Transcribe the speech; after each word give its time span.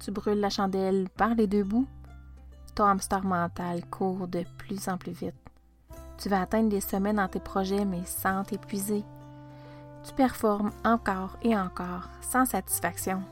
Tu 0.00 0.10
brûles 0.10 0.40
la 0.40 0.48
chandelle 0.48 1.08
par 1.10 1.34
les 1.34 1.46
deux 1.46 1.62
bouts. 1.62 1.86
Ton 2.74 2.84
hamster 2.84 3.22
mental 3.22 3.84
court 3.86 4.26
de 4.26 4.44
plus 4.56 4.88
en 4.88 4.96
plus 4.96 5.12
vite. 5.12 5.34
Tu 6.16 6.28
vas 6.28 6.42
atteindre 6.42 6.70
des 6.70 6.80
sommets 6.80 7.12
dans 7.12 7.28
tes 7.28 7.40
projets, 7.40 7.84
mais 7.84 8.04
sans 8.04 8.42
t'épuiser. 8.44 9.04
Tu 10.02 10.14
performes 10.14 10.70
encore 10.84 11.36
et 11.42 11.56
encore 11.56 12.08
sans 12.22 12.46
satisfaction. 12.46 13.22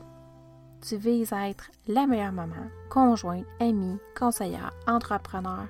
Tu 0.81 0.95
vises 0.95 1.33
à 1.33 1.49
être 1.49 1.71
la 1.87 2.05
meilleure 2.05 2.31
maman, 2.31 2.69
conjointe, 2.89 3.45
amie, 3.59 3.97
conseillère, 4.17 4.71
entrepreneur, 4.87 5.67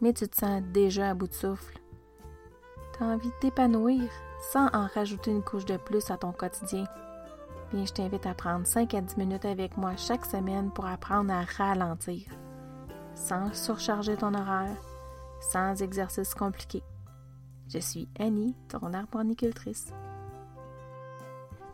mais 0.00 0.12
tu 0.12 0.26
te 0.26 0.36
sens 0.36 0.62
déjà 0.72 1.10
à 1.10 1.14
bout 1.14 1.28
de 1.28 1.34
souffle. 1.34 1.78
Tu 2.96 3.04
as 3.04 3.06
envie 3.06 3.28
de 3.28 3.34
t'épanouir 3.40 4.02
sans 4.52 4.66
en 4.72 4.86
rajouter 4.86 5.30
une 5.30 5.42
couche 5.42 5.66
de 5.66 5.76
plus 5.76 6.10
à 6.10 6.16
ton 6.16 6.32
quotidien. 6.32 6.84
Je 7.76 7.92
t'invite 7.92 8.24
à 8.24 8.34
prendre 8.34 8.66
5 8.66 8.94
à 8.94 9.00
10 9.00 9.16
minutes 9.16 9.44
avec 9.44 9.76
moi 9.76 9.96
chaque 9.96 10.24
semaine 10.24 10.70
pour 10.70 10.86
apprendre 10.86 11.32
à 11.32 11.42
ralentir, 11.42 12.22
sans 13.16 13.52
surcharger 13.52 14.16
ton 14.16 14.32
horaire, 14.32 14.76
sans 15.52 15.82
exercice 15.82 16.34
compliqué. 16.34 16.82
Je 17.68 17.78
suis 17.78 18.08
Annie, 18.20 18.54
ton 18.68 18.94
arboricultrice. 18.94 19.92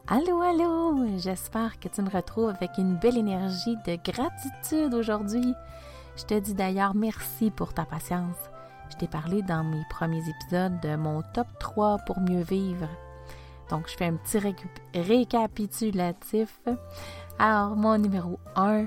Allô, 0.09 0.41
allô! 0.41 1.19
J'espère 1.19 1.79
que 1.79 1.89
tu 1.89 2.01
me 2.01 2.11
retrouves 2.11 2.49
avec 2.49 2.79
une 2.79 2.97
belle 2.97 3.19
énergie 3.19 3.77
de 3.87 3.97
gratitude 3.97 4.95
aujourd'hui. 4.95 5.55
Je 6.17 6.25
te 6.25 6.39
dis 6.39 6.55
d'ailleurs 6.55 6.95
merci 6.95 7.51
pour 7.51 7.75
ta 7.75 7.85
patience. 7.85 8.39
Je 8.91 8.97
t'ai 8.97 9.07
parlé 9.07 9.43
dans 9.43 9.65
mes 9.65 9.85
premiers 9.91 10.25
épisodes 10.29 10.81
de 10.81 10.97
mon 10.97 11.23
top 11.35 11.47
3 11.61 11.99
pour 12.07 12.21
mieux 12.21 12.43
vivre. 12.43 12.89
Donc, 13.71 13.89
je 13.89 13.97
fais 13.97 14.07
un 14.07 14.17
petit 14.17 14.39
récapitulatif. 14.95 16.61
Alors, 17.39 17.77
mon 17.77 17.97
numéro 17.97 18.39
1, 18.57 18.87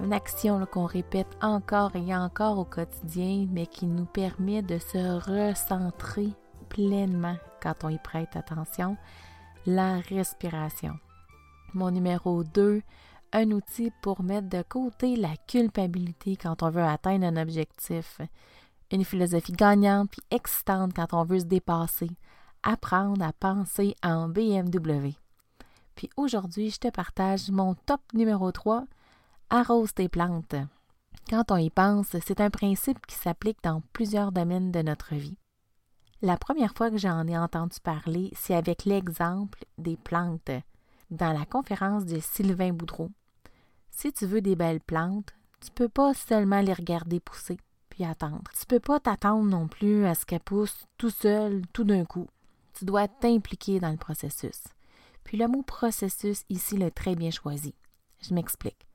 une 0.00 0.12
action 0.12 0.64
qu'on 0.66 0.86
répète 0.86 1.36
encore 1.42 1.96
et 1.96 2.14
encore 2.14 2.58
au 2.58 2.64
quotidien, 2.64 3.46
mais 3.50 3.66
qui 3.66 3.86
nous 3.86 4.06
permet 4.06 4.62
de 4.62 4.78
se 4.78 5.18
recentrer 5.48 6.28
pleinement 6.68 7.36
quand 7.60 7.82
on 7.82 7.88
y 7.88 7.98
prête 7.98 8.36
attention, 8.36 8.96
la 9.66 9.98
respiration. 9.98 10.94
Mon 11.74 11.90
numéro 11.90 12.44
2, 12.44 12.82
un 13.32 13.50
outil 13.50 13.90
pour 14.02 14.22
mettre 14.22 14.48
de 14.48 14.62
côté 14.62 15.16
la 15.16 15.36
culpabilité 15.48 16.36
quand 16.36 16.62
on 16.62 16.70
veut 16.70 16.84
atteindre 16.84 17.26
un 17.26 17.36
objectif. 17.36 18.20
Une 18.92 19.04
philosophie 19.04 19.52
gagnante 19.52 20.10
puis 20.12 20.22
excitante 20.30 20.94
quand 20.94 21.12
on 21.12 21.24
veut 21.24 21.40
se 21.40 21.44
dépasser. 21.44 22.10
Apprendre 22.62 23.24
à 23.24 23.32
penser 23.32 23.94
en 24.02 24.28
BMW. 24.28 25.14
Puis 25.94 26.10
aujourd'hui, 26.16 26.70
je 26.70 26.78
te 26.78 26.88
partage 26.88 27.50
mon 27.50 27.74
top 27.74 28.00
numéro 28.12 28.52
3, 28.52 28.84
arrose 29.50 29.94
tes 29.94 30.08
plantes. 30.08 30.56
Quand 31.28 31.50
on 31.50 31.56
y 31.56 31.70
pense, 31.70 32.16
c'est 32.24 32.40
un 32.40 32.50
principe 32.50 33.04
qui 33.06 33.16
s'applique 33.16 33.62
dans 33.62 33.82
plusieurs 33.92 34.30
domaines 34.30 34.70
de 34.70 34.82
notre 34.82 35.14
vie. 35.14 35.38
La 36.22 36.36
première 36.36 36.74
fois 36.74 36.90
que 36.90 36.98
j'en 36.98 37.26
ai 37.26 37.36
entendu 37.36 37.78
parler, 37.82 38.30
c'est 38.34 38.54
avec 38.54 38.84
l'exemple 38.84 39.64
des 39.78 39.96
plantes 39.96 40.50
dans 41.10 41.32
la 41.32 41.44
conférence 41.44 42.04
de 42.04 42.20
Sylvain 42.20 42.72
Boudreau. 42.72 43.10
Si 43.90 44.12
tu 44.12 44.26
veux 44.26 44.40
des 44.40 44.56
belles 44.56 44.80
plantes, 44.80 45.34
tu 45.60 45.70
peux 45.70 45.88
pas 45.88 46.14
seulement 46.14 46.60
les 46.60 46.72
regarder 46.72 47.20
pousser 47.20 47.58
puis 47.88 48.04
attendre. 48.04 48.42
Tu 48.58 48.66
peux 48.66 48.80
pas 48.80 49.00
t'attendre 49.00 49.48
non 49.48 49.68
plus 49.68 50.04
à 50.06 50.14
ce 50.14 50.26
qu'elles 50.26 50.40
poussent 50.40 50.86
tout 50.98 51.10
seul, 51.10 51.62
tout 51.72 51.84
d'un 51.84 52.04
coup. 52.04 52.28
Tu 52.76 52.84
dois 52.84 53.08
t'impliquer 53.08 53.80
dans 53.80 53.90
le 53.90 53.96
processus. 53.96 54.62
Puis 55.24 55.38
le 55.38 55.48
mot 55.48 55.62
processus 55.62 56.44
ici 56.50 56.76
est 56.82 56.90
très 56.90 57.14
bien 57.14 57.30
choisi. 57.30 57.74
Je 58.20 58.34
m'explique. 58.34 58.86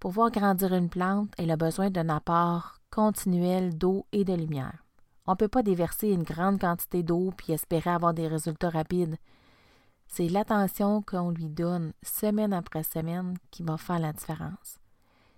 Pour 0.00 0.10
voir 0.10 0.32
grandir 0.32 0.74
une 0.74 0.88
plante, 0.88 1.32
elle 1.38 1.52
a 1.52 1.56
besoin 1.56 1.88
d'un 1.88 2.08
apport 2.08 2.74
continuel 2.90 3.78
d'eau 3.78 4.06
et 4.10 4.24
de 4.24 4.34
lumière. 4.34 4.84
On 5.26 5.32
ne 5.32 5.36
peut 5.36 5.46
pas 5.46 5.62
déverser 5.62 6.08
une 6.08 6.24
grande 6.24 6.60
quantité 6.60 7.04
d'eau 7.04 7.32
puis 7.36 7.52
espérer 7.52 7.90
avoir 7.90 8.12
des 8.12 8.26
résultats 8.26 8.70
rapides. 8.70 9.16
C'est 10.08 10.28
l'attention 10.28 11.00
qu'on 11.00 11.30
lui 11.30 11.48
donne 11.48 11.92
semaine 12.02 12.52
après 12.52 12.82
semaine 12.82 13.36
qui 13.52 13.62
va 13.62 13.76
faire 13.76 14.00
la 14.00 14.12
différence. 14.12 14.78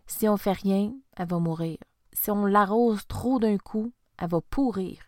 Si 0.07 0.27
on 0.27 0.39
fait 0.39 0.53
rien, 0.53 0.95
elle 1.19 1.29
va 1.29 1.39
mourir. 1.39 1.77
Si 2.15 2.31
on 2.31 2.47
l'arrose 2.47 3.07
trop 3.07 3.39
d'un 3.39 3.59
coup, 3.59 3.93
elle 4.17 4.31
va 4.31 4.41
pourrir. 4.41 5.03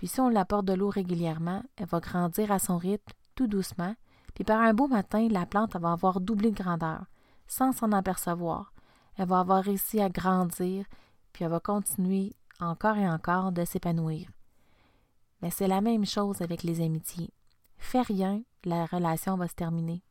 Puis 0.00 0.08
si 0.08 0.18
on 0.18 0.30
l'apporte 0.30 0.64
de 0.64 0.72
l'eau 0.72 0.88
régulièrement, 0.88 1.62
elle 1.76 1.84
va 1.84 2.00
grandir 2.00 2.50
à 2.52 2.58
son 2.58 2.78
rythme, 2.78 3.12
tout 3.34 3.46
doucement, 3.46 3.94
puis 4.32 4.44
par 4.44 4.58
un 4.58 4.72
beau 4.72 4.88
matin, 4.88 5.28
la 5.30 5.44
plante 5.44 5.76
va 5.76 5.92
avoir 5.92 6.22
doublé 6.22 6.52
de 6.52 6.56
grandeur, 6.56 7.04
sans 7.46 7.72
s'en 7.72 7.92
apercevoir. 7.92 8.72
Elle 9.18 9.28
va 9.28 9.40
avoir 9.40 9.62
réussi 9.62 10.00
à 10.00 10.08
grandir, 10.08 10.86
puis 11.34 11.44
elle 11.44 11.50
va 11.50 11.60
continuer 11.60 12.32
encore 12.60 12.96
et 12.96 13.06
encore 13.06 13.52
de 13.52 13.62
s'épanouir. 13.66 14.30
Mais 15.42 15.50
c'est 15.50 15.68
la 15.68 15.82
même 15.82 16.06
chose 16.06 16.40
avec 16.40 16.62
les 16.62 16.80
amitiés. 16.80 17.34
Fais 17.76 18.00
rien, 18.00 18.40
la 18.64 18.86
relation 18.86 19.36
va 19.36 19.48
se 19.48 19.54
terminer. 19.54 20.02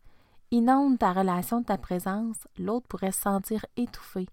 Inonde 0.51 0.99
ta 0.99 1.13
relation 1.13 1.61
de 1.61 1.65
ta 1.65 1.79
présence, 1.79 2.47
l'autre 2.59 2.87
pourrait 2.87 3.11
se 3.11 3.21
sentir 3.21 3.65
étouffé. 3.75 4.27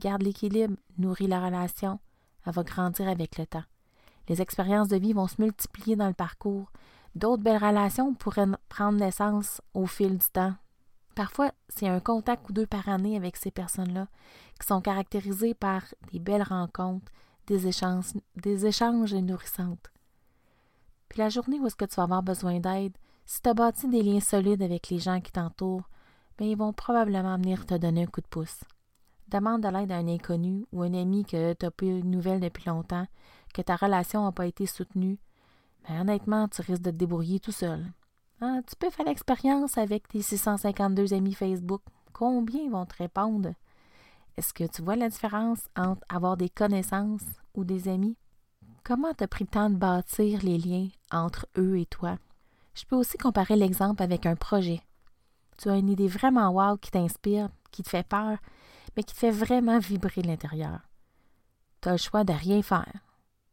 Garde 0.00 0.22
l'équilibre, 0.22 0.74
nourris 0.98 1.28
la 1.28 1.46
relation, 1.46 2.00
elle 2.44 2.54
va 2.54 2.64
grandir 2.64 3.08
avec 3.08 3.38
le 3.38 3.46
temps. 3.46 3.62
Les 4.30 4.40
expériences 4.40 4.86
de 4.86 4.96
vie 4.96 5.12
vont 5.12 5.26
se 5.26 5.42
multiplier 5.42 5.96
dans 5.96 6.06
le 6.06 6.14
parcours. 6.14 6.70
D'autres 7.16 7.42
belles 7.42 7.62
relations 7.62 8.14
pourraient 8.14 8.46
prendre 8.68 8.96
naissance 8.96 9.60
au 9.74 9.86
fil 9.86 10.18
du 10.18 10.26
temps. 10.32 10.54
Parfois, 11.16 11.50
c'est 11.68 11.88
un 11.88 11.98
contact 11.98 12.48
ou 12.48 12.52
deux 12.52 12.66
par 12.66 12.88
année 12.88 13.16
avec 13.16 13.36
ces 13.36 13.50
personnes-là, 13.50 14.06
qui 14.60 14.68
sont 14.68 14.80
caractérisées 14.80 15.54
par 15.54 15.82
des 16.12 16.20
belles 16.20 16.44
rencontres, 16.44 17.10
des 17.48 17.66
échanges, 17.66 18.14
nourrissantes. 19.14 19.90
Puis 21.08 21.18
la 21.18 21.28
journée 21.28 21.58
où 21.58 21.66
est-ce 21.66 21.74
que 21.74 21.84
tu 21.84 21.96
vas 21.96 22.04
avoir 22.04 22.22
besoin 22.22 22.60
d'aide, 22.60 22.96
si 23.26 23.42
tu 23.42 23.48
as 23.48 23.54
bâti 23.54 23.88
des 23.88 24.04
liens 24.04 24.20
solides 24.20 24.62
avec 24.62 24.90
les 24.90 25.00
gens 25.00 25.20
qui 25.20 25.32
t'entourent, 25.32 25.90
bien, 26.38 26.46
ils 26.46 26.56
vont 26.56 26.72
probablement 26.72 27.36
venir 27.36 27.66
te 27.66 27.74
donner 27.74 28.04
un 28.04 28.06
coup 28.06 28.20
de 28.20 28.28
pouce. 28.28 28.60
Demande 29.26 29.62
de 29.62 29.68
l'aide 29.68 29.90
à 29.90 29.96
un 29.96 30.06
inconnu 30.06 30.66
ou 30.72 30.82
un 30.82 30.94
ami 30.94 31.24
que 31.24 31.52
tu 31.54 31.66
n'as 31.66 31.70
plus 31.72 32.00
de 32.00 32.06
nouvelles 32.06 32.40
depuis 32.40 32.68
longtemps, 32.68 33.06
que 33.52 33.62
ta 33.62 33.76
relation 33.76 34.24
n'a 34.24 34.32
pas 34.32 34.46
été 34.46 34.66
soutenue. 34.66 35.18
Mais 35.88 35.98
honnêtement, 36.00 36.48
tu 36.48 36.62
risques 36.62 36.82
de 36.82 36.90
te 36.90 36.96
débrouiller 36.96 37.40
tout 37.40 37.52
seul. 37.52 37.84
Ah, 38.40 38.60
tu 38.66 38.76
peux 38.76 38.90
faire 38.90 39.06
l'expérience 39.06 39.76
avec 39.76 40.08
tes 40.08 40.22
652 40.22 41.12
amis 41.12 41.34
Facebook. 41.34 41.82
Combien 42.12 42.70
vont 42.70 42.86
te 42.86 42.96
répondre? 42.96 43.52
Est-ce 44.36 44.54
que 44.54 44.64
tu 44.64 44.82
vois 44.82 44.96
la 44.96 45.10
différence 45.10 45.60
entre 45.76 46.02
avoir 46.08 46.36
des 46.36 46.48
connaissances 46.48 47.26
ou 47.54 47.64
des 47.64 47.88
amis? 47.88 48.16
Comment 48.84 49.12
t'as 49.12 49.26
pris 49.26 49.44
le 49.44 49.50
temps 49.50 49.68
de 49.68 49.76
bâtir 49.76 50.40
les 50.42 50.56
liens 50.56 50.88
entre 51.10 51.46
eux 51.58 51.78
et 51.78 51.86
toi? 51.86 52.16
Je 52.74 52.84
peux 52.84 52.96
aussi 52.96 53.18
comparer 53.18 53.56
l'exemple 53.56 54.02
avec 54.02 54.24
un 54.24 54.36
projet. 54.36 54.80
Tu 55.58 55.68
as 55.68 55.76
une 55.76 55.90
idée 55.90 56.08
vraiment 56.08 56.48
wow 56.48 56.78
qui 56.78 56.90
t'inspire, 56.90 57.50
qui 57.70 57.82
te 57.82 57.90
fait 57.90 58.06
peur, 58.06 58.38
mais 58.96 59.02
qui 59.02 59.14
te 59.14 59.20
fait 59.20 59.30
vraiment 59.30 59.78
vibrer 59.78 60.22
l'intérieur. 60.22 60.80
Tu 61.82 61.88
as 61.88 61.92
le 61.92 61.98
choix 61.98 62.24
de 62.24 62.32
rien 62.32 62.62
faire, 62.62 62.92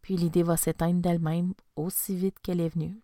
puis 0.07 0.15
l'idée 0.15 0.41
va 0.41 0.55
s'éteindre 0.55 1.01
d'elle-même 1.01 1.53
aussi 1.75 2.15
vite 2.15 2.39
qu'elle 2.39 2.61
est 2.61 2.69
venue. 2.69 2.97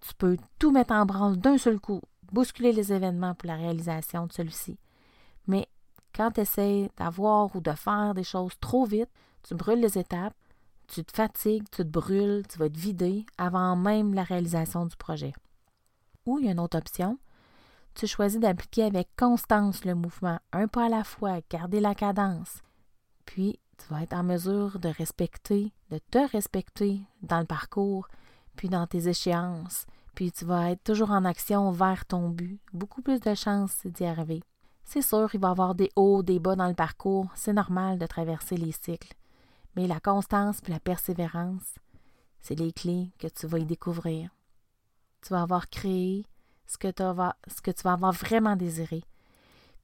Tu 0.00 0.14
peux 0.14 0.38
tout 0.58 0.70
mettre 0.70 0.94
en 0.94 1.04
branle 1.04 1.36
d'un 1.36 1.58
seul 1.58 1.78
coup, 1.78 2.00
bousculer 2.32 2.72
les 2.72 2.94
événements 2.94 3.34
pour 3.34 3.46
la 3.46 3.56
réalisation 3.56 4.26
de 4.26 4.32
celui-ci. 4.32 4.78
Mais 5.46 5.68
quand 6.14 6.30
tu 6.30 6.40
essaies 6.40 6.90
d'avoir 6.96 7.54
ou 7.54 7.60
de 7.60 7.72
faire 7.72 8.14
des 8.14 8.24
choses 8.24 8.54
trop 8.58 8.86
vite, 8.86 9.10
tu 9.42 9.54
brûles 9.54 9.82
les 9.82 9.98
étapes, 9.98 10.34
tu 10.88 11.04
te 11.04 11.12
fatigues, 11.12 11.68
tu 11.70 11.82
te 11.82 11.88
brûles, 11.88 12.46
tu 12.48 12.58
vas 12.58 12.70
te 12.70 12.78
vider 12.78 13.26
avant 13.36 13.76
même 13.76 14.14
la 14.14 14.22
réalisation 14.22 14.86
du 14.86 14.96
projet. 14.96 15.34
Ou 16.24 16.38
il 16.38 16.46
y 16.46 16.48
a 16.48 16.52
une 16.52 16.60
autre 16.60 16.78
option, 16.78 17.18
tu 17.92 18.06
choisis 18.06 18.40
d'appliquer 18.40 18.84
avec 18.84 19.10
constance 19.14 19.84
le 19.84 19.94
mouvement, 19.94 20.40
un 20.54 20.68
pas 20.68 20.86
à 20.86 20.88
la 20.88 21.04
fois, 21.04 21.40
garder 21.50 21.80
la 21.80 21.94
cadence. 21.94 22.62
Puis, 23.26 23.60
tu 23.76 23.92
vas 23.92 24.02
être 24.02 24.14
en 24.14 24.22
mesure 24.22 24.78
de 24.78 24.88
respecter, 24.88 25.72
te 25.98 26.18
respecter 26.30 27.00
dans 27.22 27.40
le 27.40 27.46
parcours, 27.46 28.08
puis 28.56 28.68
dans 28.68 28.86
tes 28.86 29.08
échéances, 29.08 29.86
puis 30.14 30.30
tu 30.30 30.44
vas 30.44 30.70
être 30.70 30.84
toujours 30.84 31.10
en 31.10 31.24
action 31.24 31.70
vers 31.72 32.06
ton 32.06 32.28
but. 32.28 32.60
Beaucoup 32.72 33.02
plus 33.02 33.20
de 33.20 33.34
chances 33.34 33.84
d'y 33.86 34.04
arriver. 34.04 34.42
C'est 34.84 35.02
sûr, 35.02 35.28
il 35.34 35.40
va 35.40 35.48
y 35.48 35.50
avoir 35.50 35.74
des 35.74 35.90
hauts, 35.96 36.22
des 36.22 36.38
bas 36.38 36.56
dans 36.56 36.68
le 36.68 36.74
parcours. 36.74 37.26
C'est 37.34 37.52
normal 37.52 37.98
de 37.98 38.06
traverser 38.06 38.56
les 38.56 38.72
cycles. 38.72 39.14
Mais 39.76 39.88
la 39.88 39.98
constance 39.98 40.58
et 40.66 40.70
la 40.70 40.78
persévérance, 40.78 41.78
c'est 42.40 42.54
les 42.54 42.72
clés 42.72 43.10
que 43.18 43.26
tu 43.26 43.46
vas 43.46 43.58
y 43.58 43.64
découvrir. 43.64 44.30
Tu 45.22 45.30
vas 45.30 45.42
avoir 45.42 45.68
créé 45.68 46.26
ce 46.66 46.78
que, 46.78 46.88
ce 46.88 47.62
que 47.62 47.70
tu 47.70 47.82
vas 47.82 47.94
avoir 47.94 48.12
vraiment 48.12 48.56
désiré. 48.56 49.02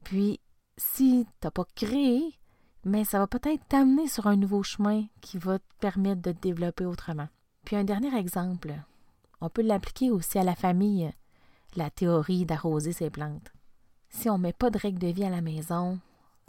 Puis, 0.05 0.41
si 0.77 1.27
tu 1.41 1.47
n'as 1.47 1.51
pas 1.51 1.65
créé, 1.75 2.39
mais 2.85 3.05
ça 3.05 3.19
va 3.19 3.27
peut-être 3.27 3.67
t'amener 3.69 4.09
sur 4.09 4.27
un 4.27 4.37
nouveau 4.37 4.63
chemin 4.63 5.05
qui 5.21 5.39
va 5.39 5.59
te 5.59 5.75
permettre 5.81 6.23
de 6.23 6.33
te 6.33 6.41
développer 6.41 6.87
autrement. 6.87 7.29
Puis 7.65 7.77
un 7.77 7.85
dernier 7.85 8.17
exemple, 8.17 8.75
on 9.41 9.49
peut 9.49 9.63
l'appliquer 9.63 10.11
aussi 10.11 10.39
à 10.39 10.45
la 10.45 10.55
famille, 10.55 11.11
la 11.77 11.91
théorie 11.91 12.47
d'arroser 12.47 12.93
ses 12.93 13.11
plantes. 13.11 13.53
Si 14.09 14.29
on 14.29 14.39
ne 14.39 14.43
met 14.45 14.53
pas 14.53 14.71
de 14.71 14.79
règles 14.79 14.99
de 14.99 15.09
vie 15.09 15.25
à 15.25 15.31
la 15.31 15.41
maison, 15.41 15.99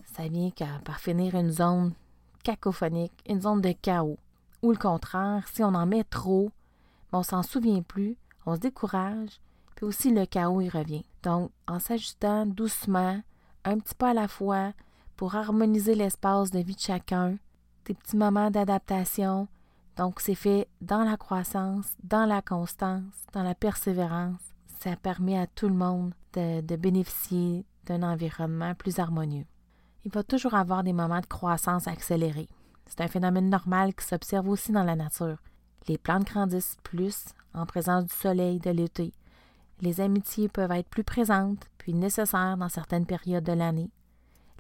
ça 0.06 0.28
vient 0.28 0.50
par 0.84 1.00
finir 1.00 1.36
une 1.36 1.52
zone 1.52 1.94
cacophonique, 2.44 3.14
une 3.30 3.42
zone 3.42 3.62
de 3.62 3.72
chaos. 3.72 4.18
Ou 4.62 4.72
le 4.72 4.78
contraire, 4.78 5.48
si 5.48 5.64
on 5.64 5.74
en 5.74 5.86
met 5.86 6.04
trop, 6.04 6.52
on 7.12 7.24
s'en 7.24 7.44
souvient 7.44 7.82
plus, 7.82 8.18
on 8.46 8.56
se 8.56 8.62
décourage, 8.62 9.40
puis 9.76 9.86
aussi 9.86 10.12
le 10.12 10.26
chaos 10.26 10.62
y 10.62 10.70
revient. 10.70 11.06
Donc, 11.24 11.52
en 11.68 11.80
s'ajustant 11.80 12.46
doucement, 12.46 13.22
un 13.64 13.80
petit 13.80 13.96
pas 13.96 14.10
à 14.10 14.14
la 14.14 14.28
fois, 14.28 14.74
pour 15.22 15.36
harmoniser 15.36 15.94
l'espace 15.94 16.50
de 16.50 16.58
vie 16.58 16.74
de 16.74 16.80
chacun, 16.80 17.38
des 17.86 17.94
petits 17.94 18.18
moments 18.18 18.50
d'adaptation. 18.50 19.48
Donc, 19.96 20.20
c'est 20.20 20.34
fait 20.34 20.68
dans 20.82 21.04
la 21.04 21.16
croissance, 21.16 21.96
dans 22.04 22.26
la 22.26 22.42
constance, 22.42 23.14
dans 23.32 23.44
la 23.44 23.54
persévérance. 23.54 24.42
Ça 24.80 24.96
permet 24.96 25.38
à 25.38 25.46
tout 25.46 25.68
le 25.68 25.76
monde 25.76 26.16
de, 26.34 26.62
de 26.62 26.76
bénéficier 26.76 27.68
d'un 27.86 28.02
environnement 28.02 28.74
plus 28.74 28.98
harmonieux. 28.98 29.46
Il 30.06 30.12
va 30.12 30.24
toujours 30.24 30.56
avoir 30.56 30.84
des 30.84 30.92
moments 30.92 31.22
de 31.22 31.28
croissance 31.28 31.88
accélérée. 31.88 32.50
C'est 32.88 33.02
un 33.02 33.08
phénomène 33.08 33.52
normal 33.52 33.94
qui 33.94 34.08
s'observe 34.08 34.50
aussi 34.50 34.72
dans 34.72 34.84
la 34.84 34.96
nature. 34.96 35.38
Les 35.88 36.00
plantes 36.00 36.26
grandissent 36.26 36.78
plus 36.82 37.26
en 37.54 37.68
présence 37.68 38.06
du 38.06 38.16
soleil 38.16 38.58
de 38.58 38.72
l'été. 38.72 39.14
Les 39.82 40.02
amitiés 40.02 40.50
peuvent 40.50 40.72
être 40.72 40.90
plus 40.90 41.04
présentes 41.04 41.68
puis 41.78 41.94
nécessaires 41.94 42.58
dans 42.58 42.70
certaines 42.70 43.06
périodes 43.06 43.44
de 43.44 43.54
l'année. 43.54 43.92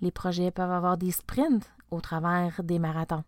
Les 0.01 0.11
projets 0.11 0.51
peuvent 0.51 0.71
avoir 0.71 0.97
des 0.97 1.11
sprints 1.11 1.69
au 1.91 2.01
travers 2.01 2.63
des 2.63 2.79
marathons. 2.79 3.23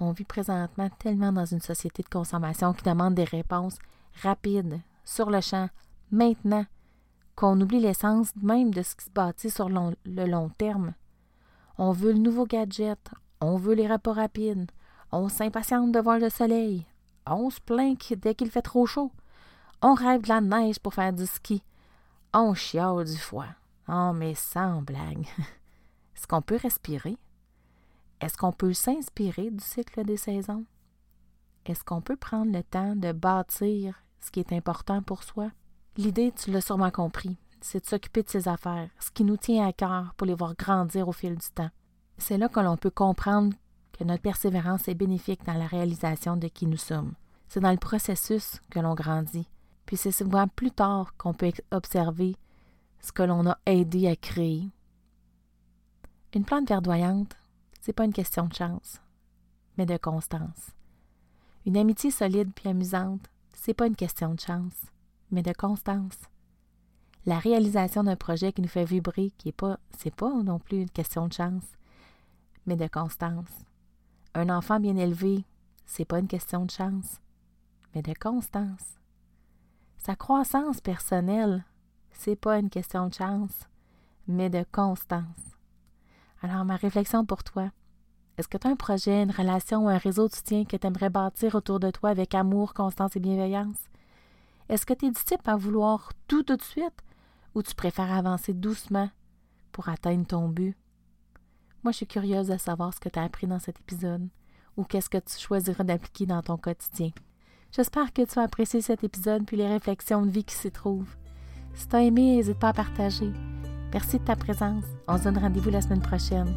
On 0.00 0.12
vit 0.12 0.24
présentement 0.24 0.88
tellement 0.98 1.32
dans 1.32 1.44
une 1.44 1.60
société 1.60 2.02
de 2.02 2.08
consommation 2.08 2.72
qui 2.72 2.84
demande 2.84 3.14
des 3.14 3.24
réponses 3.24 3.78
rapides, 4.22 4.80
sur 5.04 5.30
le 5.30 5.40
champ, 5.40 5.68
maintenant, 6.10 6.64
qu'on 7.34 7.60
oublie 7.60 7.80
l'essence 7.80 8.34
même 8.36 8.72
de 8.72 8.82
ce 8.82 8.94
qui 8.94 9.04
se 9.04 9.10
bâtit 9.10 9.50
sur 9.50 9.68
le 9.68 10.26
long 10.26 10.48
terme. 10.50 10.94
On 11.76 11.92
veut 11.92 12.12
le 12.12 12.18
nouveau 12.18 12.46
gadget, 12.46 12.98
on 13.40 13.56
veut 13.56 13.74
les 13.74 13.86
rapports 13.86 14.16
rapides, 14.16 14.70
on 15.12 15.28
s'impatiente 15.28 15.92
de 15.92 16.00
voir 16.00 16.18
le 16.18 16.30
soleil, 16.30 16.86
on 17.26 17.50
se 17.50 17.60
plaint 17.60 18.12
dès 18.14 18.34
qu'il 18.34 18.50
fait 18.50 18.62
trop 18.62 18.86
chaud, 18.86 19.12
on 19.82 19.94
rêve 19.94 20.22
de 20.22 20.28
la 20.28 20.40
neige 20.40 20.80
pour 20.80 20.94
faire 20.94 21.12
du 21.12 21.26
ski, 21.26 21.62
on 22.32 22.54
chiale 22.54 23.04
du 23.04 23.16
foie. 23.16 23.46
Oh, 23.88 24.12
mais 24.12 24.34
sans 24.34 24.82
blague. 24.82 25.26
Est-ce 26.18 26.26
qu'on 26.26 26.42
peut 26.42 26.58
respirer? 26.60 27.16
Est-ce 28.20 28.36
qu'on 28.36 28.50
peut 28.50 28.72
s'inspirer 28.72 29.52
du 29.52 29.62
cycle 29.62 30.04
des 30.04 30.16
saisons? 30.16 30.64
Est-ce 31.64 31.84
qu'on 31.84 32.00
peut 32.00 32.16
prendre 32.16 32.52
le 32.52 32.64
temps 32.64 32.96
de 32.96 33.12
bâtir 33.12 34.02
ce 34.18 34.32
qui 34.32 34.40
est 34.40 34.52
important 34.52 35.00
pour 35.00 35.22
soi? 35.22 35.52
L'idée, 35.96 36.32
tu 36.32 36.50
l'as 36.50 36.60
sûrement 36.60 36.90
compris, 36.90 37.38
c'est 37.60 37.84
de 37.84 37.86
s'occuper 37.86 38.24
de 38.24 38.30
ses 38.30 38.48
affaires, 38.48 38.90
ce 38.98 39.12
qui 39.12 39.22
nous 39.22 39.36
tient 39.36 39.64
à 39.64 39.72
cœur 39.72 40.12
pour 40.16 40.26
les 40.26 40.34
voir 40.34 40.56
grandir 40.56 41.06
au 41.06 41.12
fil 41.12 41.36
du 41.36 41.50
temps. 41.54 41.70
C'est 42.16 42.36
là 42.36 42.48
que 42.48 42.58
l'on 42.58 42.76
peut 42.76 42.90
comprendre 42.90 43.54
que 43.96 44.02
notre 44.02 44.22
persévérance 44.22 44.88
est 44.88 44.94
bénéfique 44.94 45.44
dans 45.46 45.54
la 45.54 45.68
réalisation 45.68 46.36
de 46.36 46.48
qui 46.48 46.66
nous 46.66 46.76
sommes. 46.76 47.12
C'est 47.46 47.60
dans 47.60 47.70
le 47.70 47.76
processus 47.76 48.60
que 48.70 48.80
l'on 48.80 48.94
grandit. 48.94 49.48
Puis 49.86 49.96
c'est 49.96 50.10
souvent 50.10 50.48
plus 50.48 50.72
tard 50.72 51.14
qu'on 51.16 51.32
peut 51.32 51.52
observer 51.70 52.34
ce 53.00 53.12
que 53.12 53.22
l'on 53.22 53.46
a 53.46 53.56
aidé 53.66 54.08
à 54.08 54.16
créer 54.16 54.68
une 56.34 56.44
plante 56.44 56.68
verdoyante, 56.68 57.36
c'est 57.80 57.92
pas 57.92 58.04
une 58.04 58.12
question 58.12 58.46
de 58.46 58.54
chance, 58.54 59.00
mais 59.76 59.86
de 59.86 59.96
constance. 59.96 60.72
Une 61.64 61.76
amitié 61.76 62.10
solide 62.10 62.52
puis 62.54 62.68
amusante, 62.68 63.28
c'est 63.54 63.74
pas 63.74 63.86
une 63.86 63.96
question 63.96 64.34
de 64.34 64.40
chance, 64.40 64.86
mais 65.30 65.42
de 65.42 65.52
constance. 65.52 66.18
La 67.24 67.38
réalisation 67.38 68.04
d'un 68.04 68.16
projet 68.16 68.52
qui 68.52 68.62
nous 68.62 68.68
fait 68.68 68.84
vibrer, 68.84 69.32
qui 69.38 69.48
est 69.48 69.52
pas, 69.52 69.78
c'est 69.96 70.14
pas 70.14 70.30
non 70.42 70.58
plus 70.58 70.82
une 70.82 70.90
question 70.90 71.28
de 71.28 71.32
chance, 71.32 71.64
mais 72.66 72.76
de 72.76 72.86
constance. 72.86 73.64
Un 74.34 74.50
enfant 74.50 74.80
bien 74.80 74.96
élevé, 74.96 75.44
c'est 75.86 76.04
pas 76.04 76.18
une 76.18 76.28
question 76.28 76.64
de 76.66 76.70
chance, 76.70 77.20
mais 77.94 78.02
de 78.02 78.14
constance. 78.14 78.98
Sa 79.96 80.14
croissance 80.14 80.80
personnelle, 80.80 81.64
c'est 82.12 82.36
pas 82.36 82.58
une 82.58 82.70
question 82.70 83.08
de 83.08 83.14
chance, 83.14 83.66
mais 84.26 84.50
de 84.50 84.64
constance. 84.70 85.47
Alors, 86.42 86.64
ma 86.64 86.76
réflexion 86.76 87.24
pour 87.24 87.42
toi, 87.42 87.70
est-ce 88.36 88.46
que 88.46 88.56
tu 88.56 88.68
as 88.68 88.70
un 88.70 88.76
projet, 88.76 89.22
une 89.22 89.32
relation 89.32 89.84
ou 89.84 89.88
un 89.88 89.98
réseau 89.98 90.28
de 90.28 90.32
soutien 90.32 90.64
que 90.64 90.76
tu 90.76 90.86
aimerais 90.86 91.10
bâtir 91.10 91.56
autour 91.56 91.80
de 91.80 91.90
toi 91.90 92.10
avec 92.10 92.34
amour, 92.34 92.74
constance 92.74 93.16
et 93.16 93.20
bienveillance? 93.20 93.78
Est-ce 94.68 94.86
que 94.86 94.94
tu 94.94 95.06
es 95.06 95.10
du 95.10 95.24
type 95.24 95.46
à 95.48 95.56
vouloir 95.56 96.12
tout 96.28 96.44
tout 96.44 96.56
de 96.56 96.62
suite 96.62 97.02
ou 97.54 97.62
tu 97.62 97.74
préfères 97.74 98.12
avancer 98.12 98.52
doucement 98.52 99.10
pour 99.72 99.88
atteindre 99.88 100.26
ton 100.26 100.48
but? 100.48 100.76
Moi, 101.82 101.90
je 101.90 101.98
suis 101.98 102.06
curieuse 102.06 102.48
de 102.48 102.56
savoir 102.56 102.94
ce 102.94 103.00
que 103.00 103.08
tu 103.08 103.18
as 103.18 103.24
appris 103.24 103.48
dans 103.48 103.58
cet 103.58 103.80
épisode 103.80 104.28
ou 104.76 104.84
qu'est-ce 104.84 105.10
que 105.10 105.18
tu 105.18 105.36
choisiras 105.36 105.82
d'appliquer 105.82 106.26
dans 106.26 106.42
ton 106.42 106.56
quotidien. 106.56 107.10
J'espère 107.72 108.12
que 108.12 108.22
tu 108.22 108.38
as 108.38 108.42
apprécié 108.42 108.80
cet 108.80 109.02
épisode 109.02 109.44
puis 109.44 109.56
les 109.56 109.68
réflexions 109.68 110.24
de 110.24 110.30
vie 110.30 110.44
qui 110.44 110.54
s'y 110.54 110.70
trouvent. 110.70 111.16
Si 111.74 111.88
tu 111.88 111.96
as 111.96 112.02
aimé, 112.02 112.36
n'hésite 112.36 112.58
pas 112.58 112.68
à 112.68 112.72
partager. 112.72 113.32
Merci 113.92 114.18
de 114.18 114.24
ta 114.24 114.36
présence. 114.36 114.84
On 115.06 115.16
se 115.16 115.24
donne 115.24 115.38
rendez-vous 115.38 115.70
la 115.70 115.80
semaine 115.80 116.00
prochaine. 116.00 116.54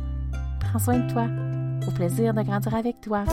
Prends 0.60 0.80
soin 0.80 1.00
de 1.00 1.12
toi. 1.12 1.28
Au 1.88 1.92
plaisir 1.92 2.34
de 2.34 2.42
grandir 2.42 2.76
avec 2.76 3.02
toi. 3.02 3.24